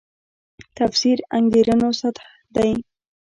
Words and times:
تفسیرو 0.77 1.25
انګېرنو 1.37 1.89
سطح 2.01 2.25
دی. 2.55 2.71